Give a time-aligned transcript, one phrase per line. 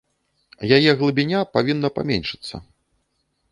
[0.77, 2.55] Яе глыбіня павінна паменшыцца.